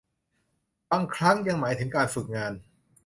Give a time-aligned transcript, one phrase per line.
[0.91, 2.53] บางครั้งยังหมายถึงการฝึกงาน